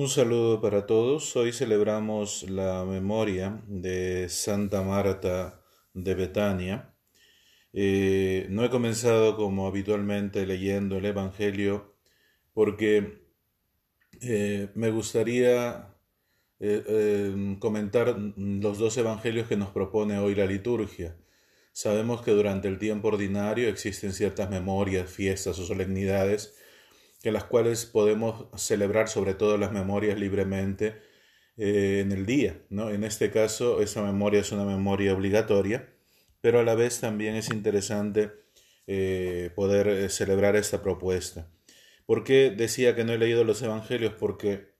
Un 0.00 0.08
saludo 0.08 0.60
para 0.60 0.86
todos. 0.86 1.34
Hoy 1.34 1.52
celebramos 1.52 2.48
la 2.48 2.84
memoria 2.84 3.60
de 3.66 4.28
Santa 4.28 4.80
Marta 4.82 5.60
de 5.92 6.14
Betania. 6.14 6.94
Eh, 7.72 8.46
no 8.48 8.64
he 8.64 8.70
comenzado 8.70 9.34
como 9.34 9.66
habitualmente 9.66 10.46
leyendo 10.46 10.98
el 10.98 11.06
Evangelio 11.06 11.96
porque 12.54 13.24
eh, 14.22 14.68
me 14.76 14.92
gustaría 14.92 15.96
eh, 16.60 17.56
comentar 17.58 18.16
los 18.36 18.78
dos 18.78 18.96
Evangelios 18.98 19.48
que 19.48 19.56
nos 19.56 19.70
propone 19.70 20.16
hoy 20.16 20.36
la 20.36 20.46
liturgia. 20.46 21.16
Sabemos 21.72 22.22
que 22.22 22.30
durante 22.30 22.68
el 22.68 22.78
tiempo 22.78 23.08
ordinario 23.08 23.68
existen 23.68 24.12
ciertas 24.12 24.48
memorias, 24.48 25.10
fiestas 25.10 25.58
o 25.58 25.66
solemnidades 25.66 26.54
que 27.22 27.32
las 27.32 27.44
cuales 27.44 27.86
podemos 27.86 28.46
celebrar 28.56 29.08
sobre 29.08 29.34
todo 29.34 29.58
las 29.58 29.72
memorias 29.72 30.18
libremente 30.18 31.00
eh, 31.56 32.00
en 32.00 32.12
el 32.12 32.26
día. 32.26 32.62
¿no? 32.70 32.90
En 32.90 33.04
este 33.04 33.30
caso, 33.30 33.80
esa 33.80 34.02
memoria 34.02 34.40
es 34.40 34.52
una 34.52 34.64
memoria 34.64 35.14
obligatoria, 35.14 35.92
pero 36.40 36.60
a 36.60 36.64
la 36.64 36.74
vez 36.74 37.00
también 37.00 37.34
es 37.34 37.50
interesante 37.50 38.32
eh, 38.86 39.50
poder 39.56 39.88
eh, 39.88 40.08
celebrar 40.10 40.56
esta 40.56 40.82
propuesta. 40.82 41.50
¿Por 42.06 42.24
qué 42.24 42.50
decía 42.50 42.94
que 42.94 43.04
no 43.04 43.12
he 43.12 43.18
leído 43.18 43.44
los 43.44 43.60
evangelios? 43.62 44.14
Porque 44.14 44.74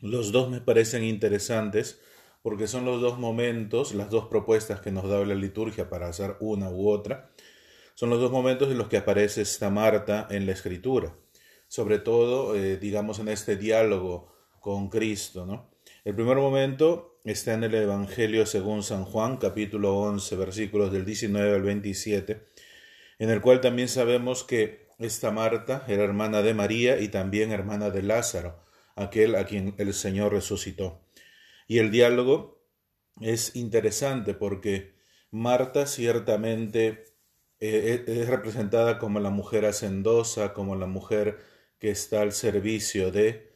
los 0.00 0.32
dos 0.32 0.50
me 0.50 0.60
parecen 0.60 1.04
interesantes, 1.04 2.00
porque 2.42 2.66
son 2.66 2.84
los 2.84 3.00
dos 3.00 3.18
momentos, 3.18 3.94
las 3.94 4.10
dos 4.10 4.26
propuestas 4.26 4.80
que 4.80 4.92
nos 4.92 5.08
da 5.08 5.24
la 5.24 5.34
liturgia 5.34 5.90
para 5.90 6.08
hacer 6.08 6.36
una 6.40 6.70
u 6.70 6.88
otra, 6.88 7.30
son 7.94 8.10
los 8.10 8.20
dos 8.20 8.30
momentos 8.30 8.70
en 8.70 8.78
los 8.78 8.88
que 8.88 8.98
aparece 8.98 9.42
esta 9.42 9.70
Marta 9.70 10.26
en 10.30 10.46
la 10.46 10.52
escritura 10.52 11.16
sobre 11.68 11.98
todo, 11.98 12.54
eh, 12.54 12.76
digamos, 12.76 13.18
en 13.18 13.28
este 13.28 13.56
diálogo 13.56 14.32
con 14.60 14.88
Cristo. 14.88 15.46
¿no? 15.46 15.70
El 16.04 16.14
primer 16.14 16.36
momento 16.36 17.20
está 17.24 17.54
en 17.54 17.64
el 17.64 17.74
Evangelio 17.74 18.46
según 18.46 18.82
San 18.82 19.04
Juan, 19.04 19.36
capítulo 19.36 19.96
11, 19.98 20.36
versículos 20.36 20.92
del 20.92 21.04
19 21.04 21.54
al 21.54 21.62
27, 21.62 22.48
en 23.18 23.30
el 23.30 23.40
cual 23.40 23.60
también 23.60 23.88
sabemos 23.88 24.44
que 24.44 24.86
esta 24.98 25.30
Marta 25.30 25.84
era 25.88 26.04
hermana 26.04 26.42
de 26.42 26.54
María 26.54 27.00
y 27.00 27.08
también 27.08 27.52
hermana 27.52 27.90
de 27.90 28.02
Lázaro, 28.02 28.64
aquel 28.94 29.34
a 29.34 29.44
quien 29.44 29.74
el 29.78 29.92
Señor 29.92 30.32
resucitó. 30.32 31.02
Y 31.66 31.78
el 31.78 31.90
diálogo 31.90 32.62
es 33.20 33.56
interesante 33.56 34.34
porque 34.34 34.94
Marta 35.30 35.86
ciertamente 35.86 37.04
eh, 37.60 38.04
es 38.06 38.28
representada 38.28 38.98
como 38.98 39.20
la 39.20 39.30
mujer 39.30 39.66
hacendosa, 39.66 40.52
como 40.52 40.76
la 40.76 40.86
mujer 40.86 41.38
que 41.78 41.90
está 41.90 42.22
al 42.22 42.32
servicio 42.32 43.10
de, 43.10 43.50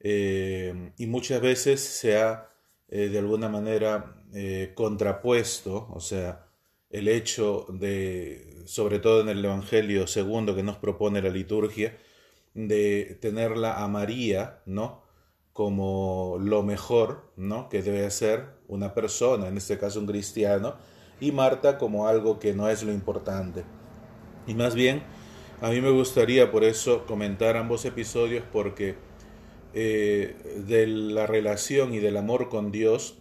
eh, 0.00 0.92
y 0.96 1.06
muchas 1.06 1.40
veces 1.40 1.80
se 1.80 2.18
ha 2.18 2.48
eh, 2.88 3.08
de 3.08 3.18
alguna 3.18 3.48
manera 3.48 4.16
eh, 4.34 4.72
contrapuesto, 4.74 5.88
o 5.92 6.00
sea, 6.00 6.46
el 6.90 7.06
hecho 7.08 7.66
de, 7.68 8.62
sobre 8.66 8.98
todo 8.98 9.20
en 9.20 9.28
el 9.28 9.44
Evangelio 9.44 10.06
segundo 10.06 10.56
que 10.56 10.64
nos 10.64 10.76
propone 10.76 11.22
la 11.22 11.30
liturgia, 11.30 11.96
de 12.54 13.18
tenerla 13.20 13.82
a 13.82 13.88
María, 13.88 14.62
¿no? 14.66 15.04
como 15.52 16.36
lo 16.40 16.62
mejor, 16.62 17.32
¿no? 17.36 17.68
que 17.68 17.82
debe 17.82 18.10
ser 18.10 18.46
una 18.66 18.94
persona, 18.94 19.48
en 19.48 19.56
este 19.56 19.78
caso 19.78 20.00
un 20.00 20.06
cristiano, 20.06 20.74
y 21.20 21.32
Marta 21.32 21.78
como 21.78 22.08
algo 22.08 22.38
que 22.38 22.54
no 22.54 22.68
es 22.68 22.82
lo 22.82 22.92
importante. 22.92 23.64
Y 24.46 24.54
más 24.54 24.74
bien 24.74 25.04
a 25.60 25.70
mí 25.70 25.80
me 25.80 25.90
gustaría 25.90 26.50
por 26.50 26.64
eso 26.64 27.04
comentar 27.04 27.56
ambos 27.56 27.84
episodios 27.84 28.44
porque 28.50 28.94
eh, 29.74 30.34
de 30.66 30.86
la 30.86 31.26
relación 31.26 31.92
y 31.92 31.98
del 31.98 32.16
amor 32.16 32.48
con 32.48 32.72
Dios 32.72 33.18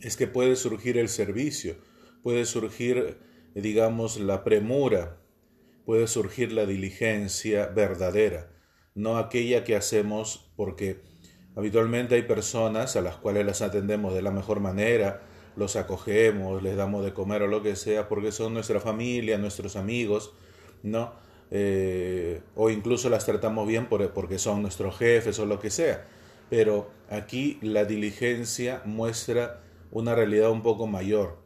es 0.00 0.16
que 0.16 0.26
puede 0.26 0.56
surgir 0.56 0.98
el 0.98 1.08
servicio, 1.08 1.76
puede 2.22 2.46
surgir, 2.46 3.18
digamos, 3.54 4.18
la 4.18 4.42
premura, 4.42 5.20
puede 5.86 6.08
surgir 6.08 6.50
la 6.50 6.66
diligencia 6.66 7.66
verdadera, 7.66 8.50
no 8.96 9.16
aquella 9.16 9.62
que 9.62 9.76
hacemos 9.76 10.52
porque 10.56 11.00
habitualmente 11.54 12.16
hay 12.16 12.22
personas 12.22 12.96
a 12.96 13.02
las 13.02 13.16
cuales 13.16 13.46
las 13.46 13.62
atendemos 13.62 14.14
de 14.14 14.22
la 14.22 14.32
mejor 14.32 14.58
manera, 14.58 15.22
los 15.54 15.76
acogemos, 15.76 16.60
les 16.60 16.76
damos 16.76 17.04
de 17.04 17.12
comer 17.12 17.42
o 17.42 17.46
lo 17.46 17.62
que 17.62 17.76
sea, 17.76 18.08
porque 18.08 18.32
son 18.32 18.54
nuestra 18.54 18.80
familia, 18.80 19.38
nuestros 19.38 19.76
amigos, 19.76 20.34
¿no? 20.82 21.12
Eh, 21.54 22.40
o 22.56 22.70
incluso 22.70 23.10
las 23.10 23.26
tratamos 23.26 23.68
bien 23.68 23.86
porque 23.86 24.38
son 24.38 24.62
nuestros 24.62 24.96
jefes 24.96 25.38
o 25.38 25.44
lo 25.44 25.60
que 25.60 25.68
sea. 25.68 26.06
Pero 26.48 26.90
aquí 27.10 27.58
la 27.60 27.84
diligencia 27.84 28.80
muestra 28.86 29.62
una 29.90 30.14
realidad 30.14 30.50
un 30.50 30.62
poco 30.62 30.86
mayor, 30.86 31.44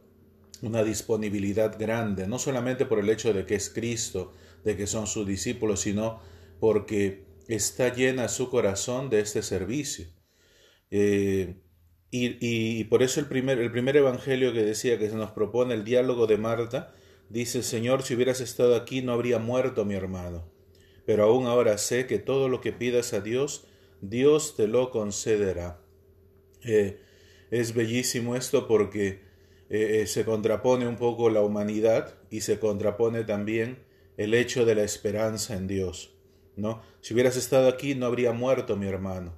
una 0.61 0.83
disponibilidad 0.83 1.77
grande, 1.77 2.25
no 2.25 2.39
solamente 2.39 2.85
por 2.85 2.99
el 2.99 3.09
hecho 3.09 3.33
de 3.33 3.45
que 3.45 3.55
es 3.55 3.69
Cristo, 3.69 4.31
de 4.63 4.77
que 4.77 4.87
son 4.87 5.07
sus 5.07 5.27
discípulos, 5.27 5.81
sino 5.81 6.21
porque 6.61 7.25
está 7.49 7.93
llena 7.93 8.29
su 8.29 8.49
corazón 8.49 9.09
de 9.09 9.19
este 9.19 9.41
servicio. 9.41 10.07
Eh, 10.89 11.57
y, 12.11 12.37
y, 12.39 12.85
por 12.85 13.03
eso 13.03 13.19
el 13.19 13.25
primer, 13.25 13.59
el 13.59 13.71
primer 13.73 13.97
evangelio 13.97 14.53
que 14.53 14.63
decía 14.63 14.97
que 14.97 15.09
se 15.09 15.15
nos 15.17 15.31
propone 15.31 15.73
el 15.73 15.83
diálogo 15.83 16.27
de 16.27 16.37
Marta, 16.37 16.93
Dice, 17.29 17.63
Señor, 17.63 18.03
si 18.03 18.15
hubieras 18.15 18.39
estado 18.39 18.75
aquí 18.75 19.01
no 19.01 19.11
habría 19.11 19.39
muerto 19.39 19.85
mi 19.85 19.95
hermano. 19.95 20.45
Pero 21.05 21.23
aún 21.23 21.45
ahora 21.45 21.77
sé 21.77 22.07
que 22.07 22.19
todo 22.19 22.49
lo 22.49 22.61
que 22.61 22.71
pidas 22.71 23.13
a 23.13 23.21
Dios, 23.21 23.65
Dios 24.01 24.55
te 24.55 24.67
lo 24.67 24.91
concederá. 24.91 25.81
Eh, 26.63 26.99
es 27.51 27.73
bellísimo 27.73 28.35
esto 28.35 28.67
porque 28.67 29.21
eh, 29.69 30.01
eh, 30.01 30.07
se 30.07 30.25
contrapone 30.25 30.87
un 30.87 30.95
poco 30.95 31.29
la 31.29 31.41
humanidad 31.41 32.15
y 32.29 32.41
se 32.41 32.59
contrapone 32.59 33.23
también 33.23 33.79
el 34.17 34.33
hecho 34.33 34.65
de 34.65 34.75
la 34.75 34.83
esperanza 34.83 35.55
en 35.55 35.67
Dios. 35.67 36.13
¿no? 36.55 36.81
Si 37.01 37.13
hubieras 37.13 37.37
estado 37.37 37.67
aquí 37.67 37.95
no 37.95 38.05
habría 38.05 38.31
muerto 38.31 38.75
mi 38.75 38.87
hermano. 38.87 39.33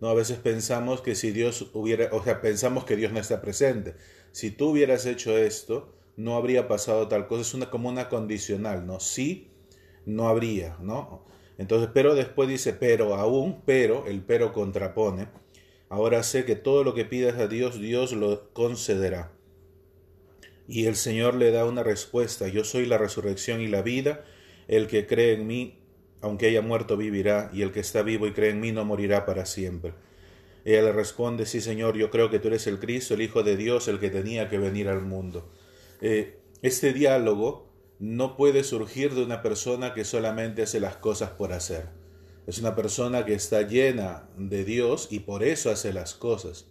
¿no? 0.00 0.08
A 0.08 0.14
veces 0.14 0.38
pensamos 0.38 1.00
que 1.00 1.14
si 1.14 1.30
Dios 1.30 1.70
hubiera, 1.74 2.08
o 2.12 2.22
sea, 2.22 2.40
pensamos 2.40 2.84
que 2.84 2.96
Dios 2.96 3.12
no 3.12 3.20
está 3.20 3.40
presente. 3.40 3.94
Si 4.32 4.50
tú 4.50 4.70
hubieras 4.70 5.06
hecho 5.06 5.36
esto, 5.38 5.94
no 6.16 6.36
habría 6.36 6.68
pasado 6.68 7.08
tal 7.08 7.26
cosa, 7.26 7.42
es 7.42 7.54
una, 7.54 7.70
como 7.70 7.88
una 7.88 8.08
condicional, 8.08 8.86
¿no? 8.86 9.00
Sí, 9.00 9.50
no 10.06 10.28
habría, 10.28 10.76
¿no? 10.80 11.24
Entonces, 11.58 11.90
pero 11.92 12.14
después 12.14 12.48
dice, 12.48 12.72
pero 12.72 13.14
aún, 13.14 13.62
pero, 13.64 14.06
el 14.06 14.22
pero 14.22 14.52
contrapone, 14.52 15.28
ahora 15.88 16.22
sé 16.22 16.44
que 16.44 16.56
todo 16.56 16.84
lo 16.84 16.94
que 16.94 17.04
pidas 17.04 17.38
a 17.38 17.46
Dios, 17.46 17.80
Dios 17.80 18.12
lo 18.12 18.52
concederá. 18.52 19.32
Y 20.66 20.86
el 20.86 20.96
Señor 20.96 21.34
le 21.34 21.50
da 21.50 21.64
una 21.66 21.82
respuesta, 21.82 22.48
yo 22.48 22.64
soy 22.64 22.86
la 22.86 22.98
resurrección 22.98 23.60
y 23.60 23.68
la 23.68 23.82
vida, 23.82 24.24
el 24.66 24.86
que 24.86 25.06
cree 25.06 25.34
en 25.34 25.46
mí, 25.46 25.80
aunque 26.20 26.46
haya 26.46 26.62
muerto, 26.62 26.96
vivirá, 26.96 27.50
y 27.52 27.62
el 27.62 27.70
que 27.70 27.80
está 27.80 28.02
vivo 28.02 28.26
y 28.26 28.32
cree 28.32 28.50
en 28.50 28.60
mí 28.60 28.72
no 28.72 28.84
morirá 28.84 29.26
para 29.26 29.44
siempre. 29.46 29.92
Ella 30.64 30.82
le 30.82 30.92
responde, 30.92 31.44
sí 31.44 31.60
Señor, 31.60 31.96
yo 31.96 32.10
creo 32.10 32.30
que 32.30 32.38
tú 32.38 32.48
eres 32.48 32.66
el 32.66 32.78
Cristo, 32.78 33.14
el 33.14 33.20
Hijo 33.20 33.42
de 33.42 33.56
Dios, 33.56 33.86
el 33.88 34.00
que 34.00 34.08
tenía 34.08 34.48
que 34.48 34.58
venir 34.58 34.88
al 34.88 35.02
mundo. 35.02 35.50
Eh, 36.00 36.38
este 36.62 36.92
diálogo 36.92 37.72
no 37.98 38.36
puede 38.36 38.64
surgir 38.64 39.14
de 39.14 39.22
una 39.22 39.42
persona 39.42 39.94
que 39.94 40.04
solamente 40.04 40.62
hace 40.62 40.80
las 40.80 40.96
cosas 40.96 41.30
por 41.30 41.52
hacer. 41.52 41.88
Es 42.46 42.58
una 42.58 42.74
persona 42.74 43.24
que 43.24 43.34
está 43.34 43.62
llena 43.62 44.28
de 44.36 44.64
Dios 44.64 45.08
y 45.10 45.20
por 45.20 45.42
eso 45.42 45.70
hace 45.70 45.92
las 45.92 46.14
cosas. 46.14 46.66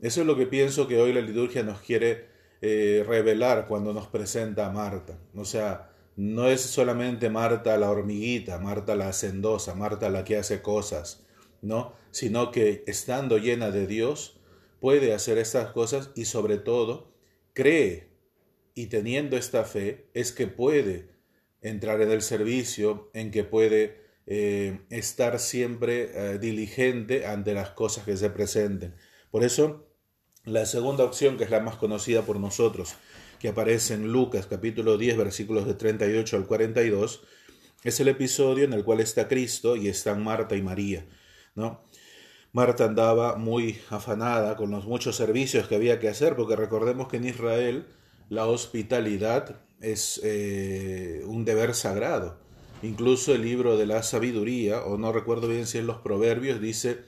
Eso 0.00 0.20
es 0.20 0.26
lo 0.26 0.36
que 0.36 0.46
pienso 0.46 0.88
que 0.88 1.00
hoy 1.00 1.12
la 1.12 1.20
liturgia 1.20 1.62
nos 1.62 1.80
quiere 1.80 2.28
eh, 2.62 3.04
revelar 3.06 3.66
cuando 3.66 3.92
nos 3.92 4.06
presenta 4.06 4.66
a 4.66 4.70
Marta. 4.70 5.18
O 5.34 5.44
sea, 5.44 5.90
no 6.16 6.48
es 6.48 6.62
solamente 6.62 7.28
Marta 7.28 7.76
la 7.76 7.90
hormiguita, 7.90 8.58
Marta 8.58 8.94
la 8.94 9.08
hacendosa, 9.08 9.74
Marta 9.74 10.08
la 10.08 10.24
que 10.24 10.38
hace 10.38 10.62
cosas, 10.62 11.26
¿no? 11.60 11.92
Sino 12.10 12.50
que 12.50 12.84
estando 12.86 13.36
llena 13.36 13.70
de 13.70 13.86
Dios 13.86 14.40
puede 14.80 15.12
hacer 15.12 15.36
estas 15.36 15.72
cosas 15.72 16.10
y 16.14 16.24
sobre 16.24 16.56
todo 16.56 17.12
cree 17.52 18.15
y 18.76 18.86
teniendo 18.86 19.36
esta 19.38 19.64
fe 19.64 20.10
es 20.12 20.32
que 20.32 20.46
puede 20.46 21.08
entrar 21.62 22.02
en 22.02 22.10
el 22.10 22.20
servicio, 22.20 23.10
en 23.14 23.30
que 23.30 23.42
puede 23.42 24.04
eh, 24.26 24.80
estar 24.90 25.40
siempre 25.40 26.10
eh, 26.12 26.38
diligente 26.38 27.26
ante 27.26 27.54
las 27.54 27.70
cosas 27.70 28.04
que 28.04 28.18
se 28.18 28.28
presenten. 28.28 28.94
Por 29.30 29.44
eso, 29.44 29.88
la 30.44 30.66
segunda 30.66 31.04
opción, 31.04 31.38
que 31.38 31.44
es 31.44 31.50
la 31.50 31.60
más 31.60 31.76
conocida 31.76 32.22
por 32.22 32.38
nosotros, 32.38 32.96
que 33.40 33.48
aparece 33.48 33.94
en 33.94 34.12
Lucas 34.12 34.46
capítulo 34.46 34.98
10 34.98 35.16
versículos 35.16 35.66
de 35.66 35.72
38 35.72 36.36
al 36.36 36.46
42, 36.46 37.24
es 37.82 38.00
el 38.00 38.08
episodio 38.08 38.64
en 38.64 38.74
el 38.74 38.84
cual 38.84 39.00
está 39.00 39.26
Cristo 39.26 39.76
y 39.76 39.88
están 39.88 40.22
Marta 40.22 40.54
y 40.54 40.60
María, 40.60 41.06
¿no? 41.54 41.82
Marta 42.52 42.84
andaba 42.84 43.36
muy 43.36 43.78
afanada 43.88 44.54
con 44.56 44.70
los 44.70 44.84
muchos 44.84 45.16
servicios 45.16 45.66
que 45.66 45.76
había 45.76 45.98
que 45.98 46.08
hacer, 46.08 46.36
porque 46.36 46.56
recordemos 46.56 47.08
que 47.08 47.16
en 47.16 47.28
Israel 47.28 47.86
la 48.28 48.46
hospitalidad 48.46 49.60
es 49.80 50.20
eh, 50.24 51.22
un 51.26 51.44
deber 51.44 51.74
sagrado. 51.74 52.38
Incluso 52.82 53.34
el 53.34 53.42
libro 53.42 53.76
de 53.76 53.86
la 53.86 54.02
sabiduría, 54.02 54.82
o 54.84 54.98
no 54.98 55.12
recuerdo 55.12 55.48
bien 55.48 55.66
si 55.66 55.78
en 55.78 55.86
los 55.86 55.98
proverbios, 55.98 56.60
dice, 56.60 57.04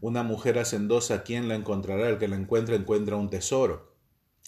una 0.00 0.22
mujer 0.22 0.58
hacendosa, 0.58 1.22
¿quién 1.22 1.48
la 1.48 1.54
encontrará? 1.54 2.08
El 2.08 2.18
que 2.18 2.28
la 2.28 2.36
encuentra 2.36 2.74
encuentra 2.74 3.16
un 3.16 3.28
tesoro, 3.30 3.94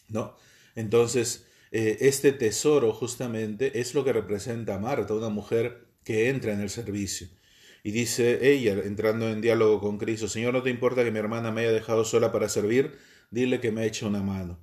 ¿no? 0.08 0.34
Entonces, 0.74 1.46
eh, 1.70 1.98
este 2.00 2.32
tesoro 2.32 2.92
justamente 2.92 3.80
es 3.80 3.94
lo 3.94 4.04
que 4.04 4.12
representa 4.12 4.74
a 4.76 4.78
Marta, 4.78 5.14
una 5.14 5.28
mujer 5.28 5.88
que 6.04 6.30
entra 6.30 6.52
en 6.52 6.60
el 6.60 6.70
servicio. 6.70 7.28
Y 7.84 7.90
dice 7.90 8.52
ella, 8.52 8.74
entrando 8.84 9.28
en 9.28 9.40
diálogo 9.40 9.80
con 9.80 9.98
Cristo, 9.98 10.28
Señor, 10.28 10.54
¿no 10.54 10.62
te 10.62 10.70
importa 10.70 11.04
que 11.04 11.10
mi 11.10 11.18
hermana 11.18 11.50
me 11.50 11.62
haya 11.62 11.72
dejado 11.72 12.04
sola 12.04 12.30
para 12.32 12.48
servir? 12.48 12.98
Dile 13.30 13.60
que 13.60 13.72
me 13.72 13.84
eche 13.86 14.06
una 14.06 14.22
mano. 14.22 14.58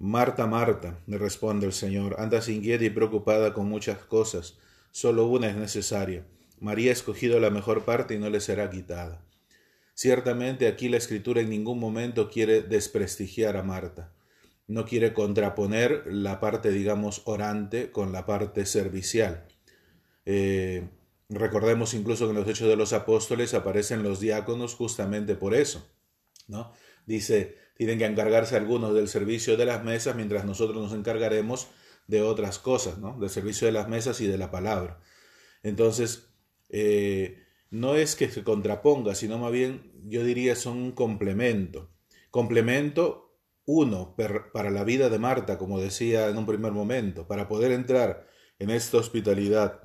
Marta, 0.00 0.46
Marta, 0.46 1.00
me 1.06 1.18
responde 1.18 1.66
el 1.66 1.72
Señor, 1.72 2.16
andas 2.20 2.48
inquieta 2.48 2.84
y 2.84 2.90
preocupada 2.90 3.52
con 3.52 3.68
muchas 3.68 3.98
cosas, 3.98 4.56
solo 4.92 5.26
una 5.26 5.48
es 5.48 5.56
necesaria. 5.56 6.24
María 6.60 6.90
ha 6.90 6.92
escogido 6.92 7.40
la 7.40 7.50
mejor 7.50 7.84
parte 7.84 8.14
y 8.14 8.18
no 8.18 8.30
le 8.30 8.38
será 8.38 8.70
quitada. 8.70 9.24
Ciertamente 9.94 10.68
aquí 10.68 10.88
la 10.88 10.98
escritura 10.98 11.40
en 11.40 11.50
ningún 11.50 11.80
momento 11.80 12.30
quiere 12.30 12.62
desprestigiar 12.62 13.56
a 13.56 13.64
Marta, 13.64 14.12
no 14.68 14.84
quiere 14.84 15.12
contraponer 15.12 16.04
la 16.06 16.38
parte, 16.38 16.70
digamos, 16.70 17.22
orante 17.24 17.90
con 17.90 18.12
la 18.12 18.24
parte 18.24 18.66
servicial. 18.66 19.48
Eh, 20.24 20.88
recordemos 21.28 21.92
incluso 21.94 22.26
que 22.26 22.30
en 22.30 22.36
los 22.36 22.48
Hechos 22.48 22.68
de 22.68 22.76
los 22.76 22.92
Apóstoles 22.92 23.52
aparecen 23.52 24.04
los 24.04 24.20
diáconos 24.20 24.76
justamente 24.76 25.34
por 25.34 25.54
eso, 25.54 25.90
¿no? 26.46 26.72
Dice, 27.04 27.56
tienen 27.78 27.98
que 27.98 28.06
encargarse 28.06 28.56
algunos 28.56 28.92
del 28.92 29.08
servicio 29.08 29.56
de 29.56 29.64
las 29.64 29.84
mesas 29.84 30.16
mientras 30.16 30.44
nosotros 30.44 30.82
nos 30.82 30.92
encargaremos 30.92 31.68
de 32.08 32.22
otras 32.22 32.58
cosas, 32.58 32.98
¿no? 32.98 33.16
Del 33.20 33.30
servicio 33.30 33.66
de 33.66 33.72
las 33.72 33.88
mesas 33.88 34.20
y 34.20 34.26
de 34.26 34.36
la 34.36 34.50
palabra. 34.50 35.00
Entonces, 35.62 36.28
eh, 36.70 37.44
no 37.70 37.94
es 37.94 38.16
que 38.16 38.28
se 38.30 38.42
contraponga, 38.42 39.14
sino 39.14 39.38
más 39.38 39.52
bien 39.52 39.92
yo 40.04 40.24
diría 40.24 40.56
son 40.56 40.78
un 40.78 40.92
complemento. 40.92 41.90
Complemento 42.30 43.38
uno 43.64 44.16
para 44.16 44.70
la 44.70 44.82
vida 44.82 45.08
de 45.08 45.20
Marta, 45.20 45.56
como 45.56 45.78
decía 45.78 46.28
en 46.28 46.38
un 46.38 46.46
primer 46.46 46.72
momento, 46.72 47.28
para 47.28 47.46
poder 47.46 47.70
entrar 47.70 48.26
en 48.58 48.70
esta 48.70 48.96
hospitalidad, 48.96 49.82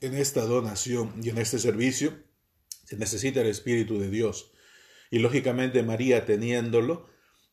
en 0.00 0.14
esta 0.14 0.46
donación 0.46 1.12
y 1.22 1.28
en 1.28 1.38
este 1.38 1.58
servicio, 1.58 2.14
se 2.84 2.96
necesita 2.96 3.42
el 3.42 3.48
Espíritu 3.48 3.98
de 3.98 4.08
Dios. 4.08 4.51
Y 5.12 5.18
lógicamente 5.18 5.82
María 5.82 6.24
teniéndolo, 6.24 7.06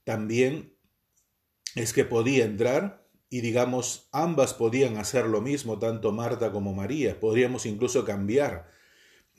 también 0.05 0.77
es 1.75 1.91
que 1.91 2.05
podía 2.05 2.45
entrar 2.45 3.05
y 3.29 3.41
digamos, 3.41 4.07
ambas 4.13 4.53
podían 4.53 4.95
hacer 4.95 5.25
lo 5.25 5.41
mismo, 5.41 5.77
tanto 5.77 6.13
Marta 6.13 6.53
como 6.53 6.73
María. 6.73 7.19
Podríamos 7.19 7.65
incluso 7.65 8.05
cambiar, 8.05 8.71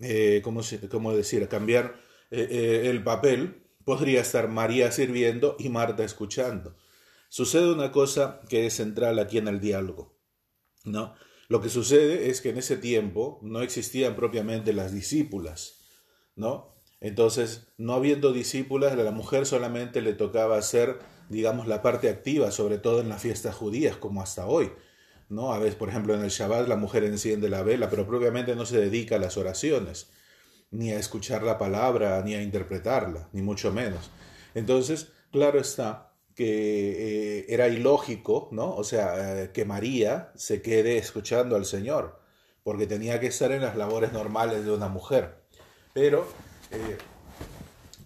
eh, 0.01 0.43
¿cómo, 0.45 0.61
decir? 1.17 1.49
Cambiar 1.49 1.99
eh, 2.31 2.47
eh, 2.51 2.91
el 2.91 3.03
papel. 3.03 3.65
Podría 3.87 4.21
estar 4.21 4.49
María 4.49 4.93
sirviendo 4.93 5.57
y 5.59 5.71
Marta 5.71 6.05
escuchando. 6.05 6.77
Sucede 7.31 7.73
una 7.73 7.91
cosa 7.91 8.43
que 8.51 8.67
es 8.67 8.75
central 8.75 9.19
aquí 9.19 9.39
en 9.39 9.49
el 9.49 9.61
diálogo, 9.61 10.15
¿no? 10.85 11.15
Lo 11.49 11.63
que 11.63 11.71
sucede 11.71 12.29
es 12.29 12.43
que 12.43 12.51
en 12.51 12.59
ese 12.59 12.77
tiempo 12.77 13.41
no 13.43 13.63
existían 13.63 14.15
propiamente 14.15 14.75
las 14.75 14.93
discípulas, 14.93 15.87
¿no? 16.37 16.80
Entonces, 17.01 17.69
no 17.79 17.95
habiendo 17.95 18.33
discípulas, 18.33 18.93
a 18.93 18.97
la 18.97 19.11
mujer 19.11 19.47
solamente 19.47 20.03
le 20.03 20.13
tocaba 20.13 20.59
hacer 20.59 20.99
digamos, 21.31 21.69
la 21.69 21.81
parte 21.81 22.11
activa, 22.11 22.51
sobre 22.51 22.79
todo 22.79 23.01
en 23.01 23.09
las 23.09 23.23
fiestas 23.23 23.55
judías, 23.55 23.97
como 23.97 24.21
hasta 24.21 24.47
hoy. 24.47 24.73
¿no? 25.29 25.53
A 25.53 25.59
veces, 25.61 25.77
por 25.77 25.89
ejemplo, 25.89 26.15
en 26.15 26.23
el 26.23 26.31
Shabbat 26.31 26.69
la 26.69 26.77
mujer 26.77 27.05
enciende 27.05 27.49
la 27.49 27.63
vela, 27.63 27.89
pero 27.89 28.07
propiamente 28.07 28.57
no 28.57 28.67
se 28.67 28.79
dedica 28.79 29.15
a 29.15 29.21
las 29.21 29.37
oraciones, 29.37 30.11
ni 30.73 30.91
a 30.91 30.99
escuchar 30.99 31.45
la 31.45 31.57
palabra, 31.57 32.21
ni 32.23 32.35
a 32.35 32.43
interpretarla, 32.43 33.29
ni 33.33 33.43
mucho 33.43 33.73
menos. 33.73 34.11
Entonces, 34.55 35.13
claro 35.31 35.61
está 35.61 36.13
que 36.35 37.39
eh, 37.39 37.47
era 37.49 37.69
ilógico, 37.69 38.49
¿no? 38.51 38.75
O 38.75 38.83
sea, 38.83 39.45
eh, 39.45 39.51
que 39.53 39.65
María 39.65 40.33
se 40.35 40.63
quede 40.63 40.99
escuchando 40.99 41.55
al 41.55 41.65
Señor, 41.65 42.21
porque 42.65 42.89
tenía 42.89 43.21
que 43.21 43.29
estar 43.29 43.53
en 43.53 43.63
las 43.63 43.77
labores 43.77 44.13
normales 44.13 44.65
de 44.65 44.73
una 44.73 44.89
mujer. 44.89 45.37
Pero, 45.93 46.27
eh, 46.71 46.99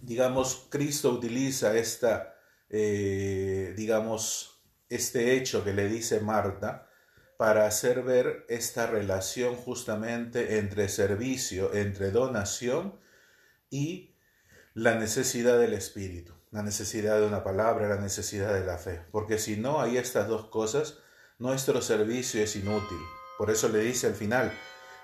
digamos, 0.01 0.67
Cristo 0.69 1.11
utiliza 1.11 1.75
esta 1.77 2.35
eh, 2.69 3.73
digamos, 3.77 4.61
este 4.89 5.37
hecho 5.37 5.63
que 5.63 5.73
le 5.73 5.87
dice 5.87 6.19
Marta 6.19 6.89
para 7.37 7.67
hacer 7.67 8.03
ver 8.03 8.45
esta 8.49 8.87
relación 8.87 9.55
justamente 9.55 10.57
entre 10.57 10.89
servicio, 10.89 11.73
entre 11.73 12.11
donación 12.11 12.99
y 13.69 14.15
la 14.73 14.95
necesidad 14.95 15.59
del 15.59 15.73
Espíritu, 15.73 16.33
la 16.51 16.63
necesidad 16.63 17.19
de 17.19 17.27
una 17.27 17.43
palabra, 17.43 17.87
la 17.87 18.01
necesidad 18.01 18.53
de 18.53 18.65
la 18.65 18.77
fe. 18.77 19.01
Porque 19.11 19.37
si 19.37 19.57
no 19.57 19.81
hay 19.81 19.97
estas 19.97 20.27
dos 20.27 20.47
cosas, 20.47 20.99
nuestro 21.39 21.81
servicio 21.81 22.41
es 22.41 22.55
inútil. 22.55 22.99
Por 23.37 23.51
eso 23.51 23.69
le 23.69 23.79
dice 23.79 24.07
al 24.07 24.15
final, 24.15 24.51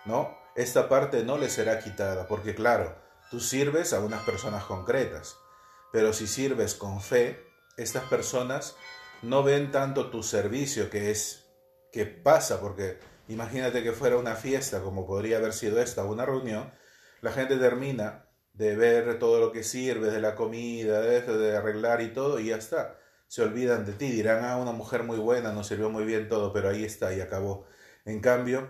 ¿no? 0.05 0.37
Esta 0.55 0.89
parte 0.89 1.23
no 1.23 1.37
le 1.37 1.49
será 1.49 1.79
quitada, 1.79 2.27
porque 2.27 2.55
claro, 2.55 3.00
tú 3.31 3.39
sirves 3.39 3.93
a 3.93 4.01
unas 4.01 4.23
personas 4.23 4.65
concretas, 4.65 5.37
pero 5.93 6.11
si 6.11 6.27
sirves 6.27 6.75
con 6.75 7.01
fe, 7.01 7.47
estas 7.77 8.03
personas 8.03 8.75
no 9.21 9.41
ven 9.41 9.71
tanto 9.71 10.09
tu 10.09 10.21
servicio 10.21 10.89
que 10.89 11.11
es 11.11 11.49
que 11.93 12.05
pasa, 12.05 12.59
porque 12.59 12.99
imagínate 13.29 13.83
que 13.83 13.93
fuera 13.93 14.17
una 14.17 14.35
fiesta 14.35 14.81
como 14.81 15.07
podría 15.07 15.37
haber 15.37 15.53
sido 15.53 15.81
esta, 15.81 16.03
una 16.03 16.25
reunión, 16.25 16.73
la 17.21 17.31
gente 17.31 17.55
termina 17.55 18.27
de 18.53 18.75
ver 18.75 19.17
todo 19.17 19.39
lo 19.39 19.53
que 19.53 19.63
sirve, 19.63 20.09
de 20.09 20.19
la 20.19 20.35
comida, 20.35 20.99
de, 20.99 21.21
de 21.21 21.55
arreglar 21.55 22.01
y 22.01 22.09
todo, 22.13 22.37
y 22.37 22.47
ya 22.47 22.57
está. 22.57 22.97
Se 23.27 23.41
olvidan 23.41 23.85
de 23.85 23.93
ti, 23.93 24.11
dirán, 24.11 24.43
ah, 24.43 24.57
una 24.57 24.73
mujer 24.73 25.03
muy 25.03 25.17
buena, 25.17 25.53
nos 25.53 25.67
sirvió 25.67 25.89
muy 25.89 26.03
bien 26.03 26.27
todo, 26.27 26.51
pero 26.51 26.69
ahí 26.69 26.83
está 26.83 27.13
y 27.13 27.21
acabó. 27.21 27.65
En 28.03 28.19
cambio, 28.19 28.67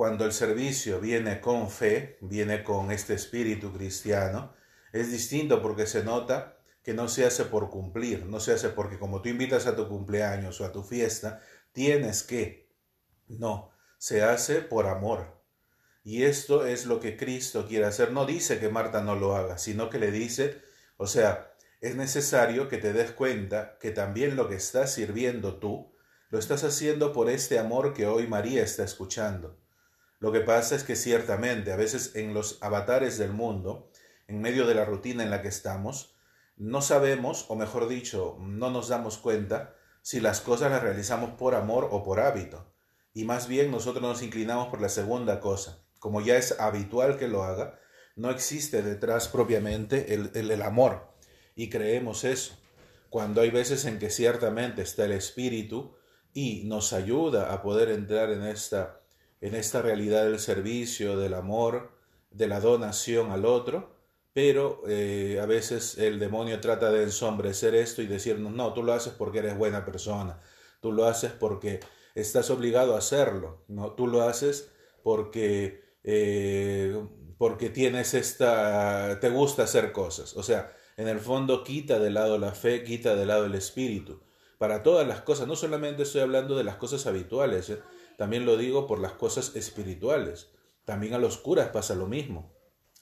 cuando 0.00 0.24
el 0.24 0.32
servicio 0.32 0.98
viene 0.98 1.42
con 1.42 1.68
fe, 1.68 2.16
viene 2.22 2.64
con 2.64 2.90
este 2.90 3.12
espíritu 3.12 3.70
cristiano, 3.70 4.54
es 4.94 5.10
distinto 5.10 5.60
porque 5.60 5.86
se 5.86 6.02
nota 6.02 6.56
que 6.82 6.94
no 6.94 7.06
se 7.06 7.26
hace 7.26 7.44
por 7.44 7.68
cumplir, 7.68 8.24
no 8.24 8.40
se 8.40 8.54
hace 8.54 8.70
porque 8.70 8.98
como 8.98 9.20
tú 9.20 9.28
invitas 9.28 9.66
a 9.66 9.76
tu 9.76 9.86
cumpleaños 9.88 10.58
o 10.58 10.64
a 10.64 10.72
tu 10.72 10.82
fiesta, 10.82 11.42
tienes 11.72 12.22
que. 12.22 12.72
No, 13.28 13.72
se 13.98 14.22
hace 14.22 14.62
por 14.62 14.86
amor. 14.86 15.38
Y 16.02 16.22
esto 16.22 16.64
es 16.64 16.86
lo 16.86 16.98
que 16.98 17.18
Cristo 17.18 17.66
quiere 17.68 17.84
hacer. 17.84 18.10
No 18.10 18.24
dice 18.24 18.58
que 18.58 18.70
Marta 18.70 19.02
no 19.02 19.16
lo 19.16 19.36
haga, 19.36 19.58
sino 19.58 19.90
que 19.90 19.98
le 19.98 20.10
dice, 20.10 20.62
o 20.96 21.06
sea, 21.06 21.52
es 21.82 21.94
necesario 21.94 22.70
que 22.70 22.78
te 22.78 22.94
des 22.94 23.10
cuenta 23.10 23.76
que 23.78 23.90
también 23.90 24.34
lo 24.34 24.48
que 24.48 24.54
estás 24.54 24.94
sirviendo 24.94 25.58
tú, 25.58 25.94
lo 26.30 26.38
estás 26.38 26.64
haciendo 26.64 27.12
por 27.12 27.28
este 27.28 27.58
amor 27.58 27.92
que 27.92 28.06
hoy 28.06 28.26
María 28.26 28.62
está 28.62 28.82
escuchando. 28.82 29.60
Lo 30.20 30.32
que 30.32 30.40
pasa 30.40 30.76
es 30.76 30.84
que 30.84 30.96
ciertamente 30.96 31.72
a 31.72 31.76
veces 31.76 32.14
en 32.14 32.34
los 32.34 32.58
avatares 32.62 33.16
del 33.16 33.32
mundo, 33.32 33.90
en 34.28 34.40
medio 34.40 34.66
de 34.66 34.74
la 34.74 34.84
rutina 34.84 35.24
en 35.24 35.30
la 35.30 35.40
que 35.40 35.48
estamos, 35.48 36.14
no 36.56 36.82
sabemos, 36.82 37.46
o 37.48 37.56
mejor 37.56 37.88
dicho, 37.88 38.36
no 38.38 38.70
nos 38.70 38.88
damos 38.88 39.16
cuenta 39.16 39.74
si 40.02 40.20
las 40.20 40.42
cosas 40.42 40.70
las 40.70 40.82
realizamos 40.82 41.30
por 41.30 41.54
amor 41.54 41.88
o 41.90 42.04
por 42.04 42.20
hábito. 42.20 42.70
Y 43.14 43.24
más 43.24 43.48
bien 43.48 43.70
nosotros 43.70 44.02
nos 44.02 44.22
inclinamos 44.22 44.68
por 44.68 44.82
la 44.82 44.90
segunda 44.90 45.40
cosa. 45.40 45.82
Como 45.98 46.20
ya 46.20 46.36
es 46.36 46.60
habitual 46.60 47.16
que 47.16 47.26
lo 47.26 47.42
haga, 47.44 47.80
no 48.14 48.30
existe 48.30 48.82
detrás 48.82 49.28
propiamente 49.28 50.12
el, 50.12 50.30
el, 50.34 50.62
amor. 50.62 51.14
Y 51.56 51.70
creemos 51.70 52.24
eso. 52.24 52.58
Cuando 53.08 53.40
hay 53.40 53.50
veces 53.50 53.86
en 53.86 53.98
que 53.98 54.10
ciertamente 54.10 54.82
está 54.82 55.06
el 55.06 55.12
espíritu 55.12 55.96
y 56.34 56.64
nos 56.64 56.92
ayuda 56.92 57.52
a 57.52 57.62
poder 57.62 57.88
entrar 57.88 58.30
en 58.30 58.44
esta, 58.44 58.99
en 59.40 59.54
esta 59.54 59.82
realidad 59.82 60.24
del 60.24 60.38
servicio, 60.38 61.16
del 61.16 61.34
amor, 61.34 61.90
de 62.30 62.46
la 62.46 62.60
donación 62.60 63.30
al 63.30 63.44
otro, 63.44 63.90
pero 64.32 64.82
eh, 64.86 65.40
a 65.42 65.46
veces 65.46 65.98
el 65.98 66.18
demonio 66.18 66.60
trata 66.60 66.90
de 66.90 67.02
ensombrecer 67.02 67.74
esto 67.74 68.02
y 68.02 68.06
decirnos, 68.06 68.52
no, 68.52 68.72
tú 68.72 68.82
lo 68.82 68.92
haces 68.92 69.12
porque 69.12 69.38
eres 69.38 69.56
buena 69.58 69.84
persona, 69.84 70.40
tú 70.80 70.92
lo 70.92 71.06
haces 71.06 71.32
porque 71.32 71.80
estás 72.14 72.50
obligado 72.50 72.94
a 72.94 72.98
hacerlo, 72.98 73.64
no, 73.68 73.92
tú 73.92 74.06
lo 74.06 74.22
haces 74.22 74.70
porque, 75.02 75.82
eh, 76.04 76.96
porque 77.38 77.70
tienes 77.70 78.14
esta, 78.14 79.18
te 79.20 79.30
gusta 79.30 79.64
hacer 79.64 79.90
cosas, 79.92 80.36
o 80.36 80.42
sea, 80.42 80.72
en 80.96 81.08
el 81.08 81.18
fondo 81.18 81.64
quita 81.64 81.98
de 81.98 82.10
lado 82.10 82.38
la 82.38 82.52
fe, 82.52 82.84
quita 82.84 83.16
de 83.16 83.26
lado 83.26 83.46
el 83.46 83.54
espíritu, 83.54 84.20
para 84.58 84.82
todas 84.82 85.08
las 85.08 85.22
cosas, 85.22 85.48
no 85.48 85.56
solamente 85.56 86.02
estoy 86.02 86.20
hablando 86.20 86.56
de 86.56 86.64
las 86.64 86.76
cosas 86.76 87.06
habituales, 87.06 87.70
¿eh? 87.70 87.78
También 88.20 88.44
lo 88.44 88.58
digo 88.58 88.86
por 88.86 89.00
las 89.00 89.12
cosas 89.12 89.56
espirituales, 89.56 90.50
también 90.84 91.14
a 91.14 91.18
los 91.18 91.38
curas 91.38 91.70
pasa 91.70 91.94
lo 91.94 92.06
mismo 92.06 92.52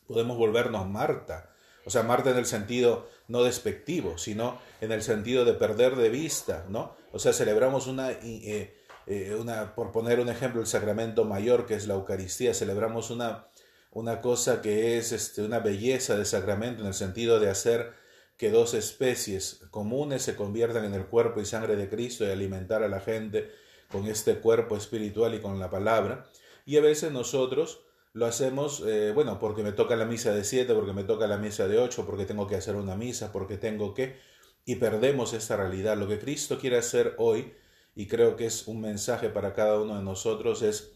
podemos 0.06 0.38
volvernos 0.38 0.88
Marta. 0.88 1.50
O 1.84 1.90
sea, 1.90 2.04
Marta 2.04 2.30
en 2.30 2.38
el 2.38 2.46
sentido 2.46 3.08
no 3.26 3.42
despectivo, 3.44 4.16
sino 4.16 4.60
en 4.80 4.90
el 4.90 5.02
sentido 5.02 5.44
de 5.44 5.54
perder 5.54 5.96
de 5.96 6.08
vista, 6.08 6.66
¿no? 6.68 6.96
O 7.12 7.18
sea, 7.18 7.32
celebramos 7.32 7.88
una, 7.88 8.10
eh, 8.10 8.76
eh, 9.06 9.34
una 9.34 9.74
por 9.74 9.92
poner 9.92 10.20
un 10.20 10.28
ejemplo, 10.28 10.60
el 10.60 10.66
sacramento 10.66 11.24
mayor, 11.24 11.66
que 11.66 11.74
es 11.74 11.88
la 11.88 11.94
Eucaristía, 11.94 12.54
celebramos 12.54 13.10
una, 13.10 13.48
una 13.90 14.20
cosa 14.20 14.60
que 14.62 14.98
es 14.98 15.12
este, 15.12 15.42
una 15.42 15.60
belleza 15.60 16.16
de 16.16 16.24
sacramento 16.24 16.82
en 16.82 16.88
el 16.88 16.94
sentido 16.94 17.38
de 17.38 17.50
hacer 17.50 17.92
que 18.36 18.50
dos 18.50 18.74
especies 18.74 19.64
comunes 19.72 20.22
se 20.22 20.36
conviertan 20.36 20.84
en 20.84 20.94
el 20.94 21.06
cuerpo 21.06 21.40
y 21.40 21.44
sangre 21.44 21.76
de 21.76 21.88
Cristo 21.88 22.24
y 22.24 22.30
alimentar 22.30 22.82
a 22.82 22.88
la 22.88 23.00
gente 23.00 23.50
con 23.90 24.06
este 24.06 24.38
cuerpo 24.38 24.76
espiritual 24.76 25.34
y 25.34 25.40
con 25.40 25.58
la 25.58 25.70
palabra. 25.70 26.26
Y 26.64 26.76
a 26.76 26.80
veces 26.80 27.12
nosotros 27.12 27.80
lo 28.12 28.26
hacemos, 28.26 28.82
eh, 28.86 29.12
bueno, 29.14 29.38
porque 29.38 29.62
me 29.62 29.72
toca 29.72 29.96
la 29.96 30.04
misa 30.04 30.32
de 30.32 30.44
siete, 30.44 30.74
porque 30.74 30.92
me 30.92 31.04
toca 31.04 31.26
la 31.26 31.38
misa 31.38 31.68
de 31.68 31.78
ocho, 31.78 32.04
porque 32.06 32.26
tengo 32.26 32.46
que 32.46 32.56
hacer 32.56 32.76
una 32.76 32.96
misa, 32.96 33.32
porque 33.32 33.56
tengo 33.56 33.94
que, 33.94 34.18
y 34.64 34.76
perdemos 34.76 35.32
esta 35.32 35.56
realidad. 35.56 35.96
Lo 35.96 36.08
que 36.08 36.18
Cristo 36.18 36.58
quiere 36.58 36.78
hacer 36.78 37.14
hoy, 37.18 37.54
y 37.94 38.06
creo 38.06 38.36
que 38.36 38.46
es 38.46 38.66
un 38.68 38.80
mensaje 38.80 39.28
para 39.28 39.54
cada 39.54 39.80
uno 39.80 39.96
de 39.96 40.02
nosotros, 40.02 40.62
es 40.62 40.92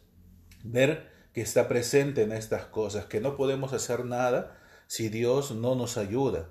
ver 0.63 1.11
que 1.33 1.41
está 1.41 1.69
presente 1.69 2.23
en 2.23 2.33
estas 2.33 2.67
cosas, 2.67 3.07
que 3.07 3.21
no 3.21 3.37
podemos 3.37 3.73
hacer 3.73 4.05
nada 4.05 4.59
si 4.87 5.09
Dios 5.09 5.53
no 5.53 5.75
nos 5.75 5.97
ayuda, 5.97 6.51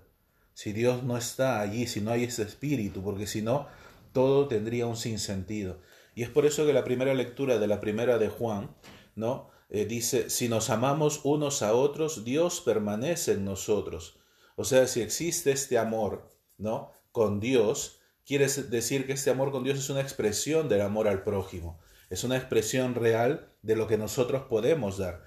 si 0.53 0.73
Dios 0.73 1.03
no 1.03 1.17
está 1.17 1.61
allí, 1.61 1.85
si 1.85 2.01
no 2.01 2.11
hay 2.11 2.23
ese 2.23 2.43
espíritu, 2.43 3.03
porque 3.03 3.27
si 3.27 3.41
no, 3.41 3.67
todo 4.13 4.47
tendría 4.47 4.87
un 4.87 4.97
sinsentido. 4.97 5.79
Y 6.13 6.23
es 6.23 6.29
por 6.29 6.45
eso 6.45 6.65
que 6.65 6.73
la 6.73 6.83
primera 6.83 7.13
lectura 7.13 7.57
de 7.57 7.67
la 7.67 7.79
primera 7.79 8.17
de 8.17 8.29
Juan, 8.29 8.75
¿no? 9.15 9.49
Eh, 9.69 9.85
dice, 9.85 10.29
si 10.29 10.49
nos 10.49 10.69
amamos 10.69 11.21
unos 11.23 11.61
a 11.61 11.73
otros, 11.73 12.25
Dios 12.25 12.61
permanece 12.61 13.33
en 13.33 13.45
nosotros. 13.45 14.19
O 14.55 14.65
sea, 14.65 14.87
si 14.87 15.01
existe 15.01 15.51
este 15.51 15.77
amor, 15.77 16.29
¿no? 16.57 16.91
Con 17.11 17.39
Dios, 17.39 17.99
quiere 18.25 18.47
decir 18.47 19.05
que 19.05 19.13
este 19.13 19.29
amor 19.29 19.51
con 19.51 19.63
Dios 19.63 19.79
es 19.79 19.89
una 19.89 20.01
expresión 20.01 20.67
del 20.67 20.81
amor 20.81 21.07
al 21.07 21.23
prójimo 21.23 21.79
es 22.11 22.25
una 22.25 22.37
expresión 22.37 22.93
real 22.93 23.55
de 23.63 23.75
lo 23.75 23.87
que 23.87 23.97
nosotros 23.97 24.43
podemos 24.43 24.97
dar. 24.97 25.23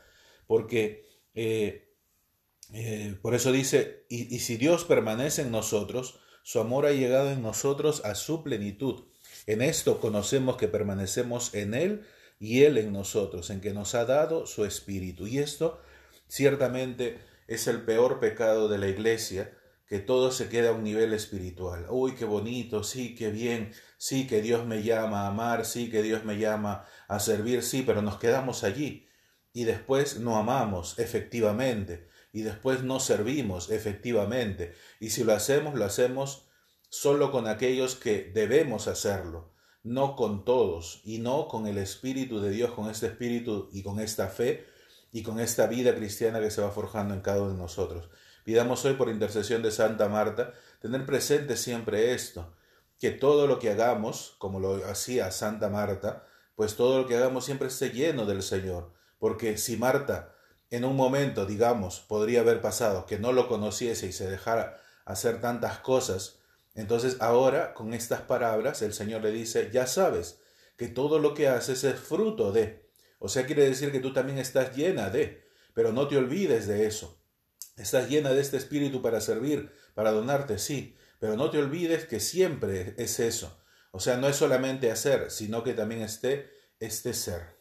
Porque 0.46 1.08
eh, 1.34 1.94
eh, 2.74 3.18
por 3.22 3.34
eso 3.34 3.50
dice, 3.50 4.04
y, 4.10 4.32
y 4.32 4.38
si 4.40 4.58
Dios 4.58 4.84
permanece 4.84 5.42
en 5.42 5.50
nosotros, 5.50 6.20
su 6.42 6.60
amor 6.60 6.84
ha 6.84 6.92
llegado 6.92 7.30
en 7.30 7.40
nosotros 7.40 8.04
a 8.04 8.14
su 8.14 8.44
plenitud. 8.44 9.06
En 9.46 9.62
esto 9.62 10.00
conocemos 10.00 10.56
que 10.56 10.68
permanecemos 10.68 11.54
en 11.54 11.74
Él 11.74 12.06
y 12.38 12.62
Él 12.62 12.78
en 12.78 12.92
nosotros, 12.92 13.50
en 13.50 13.60
que 13.60 13.72
nos 13.72 13.94
ha 13.94 14.04
dado 14.04 14.46
su 14.46 14.64
Espíritu. 14.64 15.26
Y 15.26 15.38
esto 15.38 15.80
ciertamente 16.28 17.18
es 17.46 17.66
el 17.66 17.82
peor 17.82 18.20
pecado 18.20 18.68
de 18.68 18.78
la 18.78 18.88
Iglesia, 18.88 19.56
que 19.86 19.98
todo 19.98 20.32
se 20.32 20.48
queda 20.48 20.70
a 20.70 20.72
un 20.72 20.82
nivel 20.82 21.12
espiritual. 21.12 21.86
Uy, 21.90 22.14
qué 22.14 22.24
bonito, 22.24 22.82
sí, 22.82 23.14
qué 23.14 23.30
bien, 23.30 23.72
sí, 23.98 24.26
que 24.26 24.40
Dios 24.40 24.66
me 24.66 24.82
llama 24.82 25.22
a 25.22 25.28
amar, 25.28 25.66
sí, 25.66 25.90
que 25.90 26.02
Dios 26.02 26.24
me 26.24 26.38
llama 26.38 26.86
a 27.06 27.20
servir, 27.20 27.62
sí, 27.62 27.82
pero 27.86 28.00
nos 28.00 28.18
quedamos 28.18 28.64
allí 28.64 29.06
y 29.54 29.64
después 29.64 30.18
no 30.18 30.36
amamos 30.36 30.98
efectivamente 30.98 32.08
y 32.32 32.42
después 32.42 32.82
no 32.82 32.98
servimos 32.98 33.70
efectivamente. 33.70 34.74
Y 35.00 35.10
si 35.10 35.22
lo 35.22 35.32
hacemos, 35.32 35.74
lo 35.74 35.84
hacemos 35.84 36.48
solo 36.94 37.32
con 37.32 37.48
aquellos 37.48 37.96
que 37.96 38.30
debemos 38.32 38.86
hacerlo, 38.86 39.50
no 39.82 40.14
con 40.14 40.44
todos 40.44 41.00
y 41.04 41.18
no 41.18 41.48
con 41.48 41.66
el 41.66 41.76
Espíritu 41.76 42.38
de 42.40 42.50
Dios, 42.50 42.70
con 42.70 42.88
este 42.88 43.06
Espíritu 43.06 43.68
y 43.72 43.82
con 43.82 43.98
esta 43.98 44.28
fe 44.28 44.64
y 45.10 45.24
con 45.24 45.40
esta 45.40 45.66
vida 45.66 45.96
cristiana 45.96 46.38
que 46.38 46.52
se 46.52 46.62
va 46.62 46.70
forjando 46.70 47.12
en 47.12 47.20
cada 47.20 47.42
uno 47.42 47.50
de 47.50 47.58
nosotros. 47.58 48.10
Pidamos 48.44 48.84
hoy 48.84 48.94
por 48.94 49.08
intercesión 49.08 49.60
de 49.60 49.72
Santa 49.72 50.08
Marta 50.08 50.54
tener 50.80 51.04
presente 51.04 51.56
siempre 51.56 52.14
esto, 52.14 52.54
que 53.00 53.10
todo 53.10 53.48
lo 53.48 53.58
que 53.58 53.70
hagamos, 53.70 54.36
como 54.38 54.60
lo 54.60 54.86
hacía 54.86 55.32
Santa 55.32 55.68
Marta, 55.68 56.24
pues 56.54 56.76
todo 56.76 57.02
lo 57.02 57.08
que 57.08 57.16
hagamos 57.16 57.44
siempre 57.44 57.66
esté 57.66 57.90
lleno 57.90 58.24
del 58.24 58.40
Señor, 58.40 58.92
porque 59.18 59.58
si 59.58 59.76
Marta 59.76 60.36
en 60.70 60.84
un 60.84 60.94
momento, 60.94 61.44
digamos, 61.44 61.98
podría 61.98 62.42
haber 62.42 62.60
pasado 62.60 63.04
que 63.04 63.18
no 63.18 63.32
lo 63.32 63.48
conociese 63.48 64.06
y 64.06 64.12
se 64.12 64.30
dejara 64.30 64.80
hacer 65.04 65.40
tantas 65.40 65.80
cosas, 65.80 66.38
entonces 66.74 67.16
ahora 67.20 67.74
con 67.74 67.94
estas 67.94 68.22
palabras 68.22 68.82
el 68.82 68.92
Señor 68.92 69.22
le 69.22 69.30
dice, 69.30 69.70
ya 69.72 69.86
sabes 69.86 70.40
que 70.76 70.88
todo 70.88 71.18
lo 71.18 71.34
que 71.34 71.48
haces 71.48 71.84
es 71.84 71.98
fruto 71.98 72.52
de, 72.52 72.90
o 73.18 73.28
sea, 73.28 73.46
quiere 73.46 73.64
decir 73.64 73.92
que 73.92 74.00
tú 74.00 74.12
también 74.12 74.38
estás 74.38 74.76
llena 74.76 75.10
de, 75.10 75.48
pero 75.72 75.92
no 75.92 76.08
te 76.08 76.16
olvides 76.16 76.66
de 76.66 76.86
eso. 76.86 77.20
Estás 77.76 78.08
llena 78.08 78.32
de 78.32 78.40
este 78.40 78.56
espíritu 78.56 79.02
para 79.02 79.20
servir, 79.20 79.72
para 79.94 80.12
donarte, 80.12 80.58
sí, 80.58 80.96
pero 81.18 81.36
no 81.36 81.50
te 81.50 81.58
olvides 81.58 82.06
que 82.06 82.20
siempre 82.20 82.94
es 82.98 83.18
eso. 83.20 83.60
O 83.90 84.00
sea, 84.00 84.16
no 84.16 84.28
es 84.28 84.36
solamente 84.36 84.90
hacer, 84.90 85.30
sino 85.30 85.62
que 85.62 85.74
también 85.74 86.02
esté 86.02 86.50
este 86.80 87.14
ser. 87.14 87.53